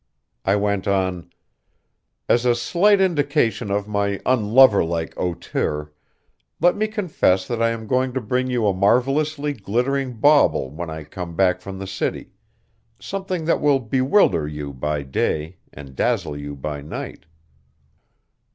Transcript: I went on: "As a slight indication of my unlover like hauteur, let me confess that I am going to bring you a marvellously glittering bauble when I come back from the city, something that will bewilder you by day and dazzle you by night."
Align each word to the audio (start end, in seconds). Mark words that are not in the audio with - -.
I 0.43 0.55
went 0.55 0.87
on: 0.87 1.29
"As 2.27 2.43
a 2.43 2.55
slight 2.55 2.99
indication 2.99 3.69
of 3.69 3.87
my 3.87 4.17
unlover 4.25 4.83
like 4.83 5.13
hauteur, 5.13 5.91
let 6.59 6.75
me 6.75 6.87
confess 6.87 7.47
that 7.47 7.61
I 7.61 7.69
am 7.69 7.85
going 7.85 8.11
to 8.13 8.19
bring 8.19 8.47
you 8.47 8.65
a 8.65 8.73
marvellously 8.73 9.53
glittering 9.53 10.13
bauble 10.13 10.71
when 10.71 10.89
I 10.89 11.03
come 11.03 11.35
back 11.35 11.61
from 11.61 11.77
the 11.77 11.85
city, 11.85 12.31
something 12.97 13.45
that 13.45 13.61
will 13.61 13.77
bewilder 13.79 14.47
you 14.47 14.73
by 14.73 15.03
day 15.03 15.57
and 15.71 15.95
dazzle 15.95 16.35
you 16.35 16.55
by 16.55 16.81
night." 16.81 17.27